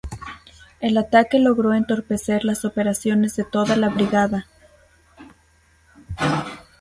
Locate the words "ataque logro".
0.97-1.75